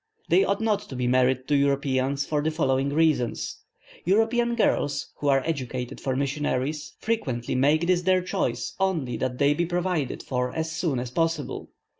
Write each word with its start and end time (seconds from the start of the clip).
They 0.29 0.43
ought 0.43 0.61
not 0.61 0.79
to 0.89 0.95
be 0.95 1.05
married 1.05 1.47
to 1.47 1.55
Europeans 1.55 2.25
for 2.25 2.41
the 2.41 2.49
following 2.49 2.89
reasons: 2.89 3.57
European 4.03 4.55
girls 4.55 5.13
who 5.17 5.27
are 5.27 5.43
educated 5.45 6.01
for 6.01 6.15
missionaries 6.15 6.95
frequently 6.97 7.53
make 7.53 7.85
this 7.85 8.01
their 8.01 8.23
choice 8.23 8.73
only 8.79 9.15
that 9.17 9.37
they 9.37 9.53
be 9.53 9.67
provided 9.67 10.23
for 10.23 10.55
as 10.55 10.71
soon 10.71 10.97
as 10.97 11.11
possible. 11.11 11.69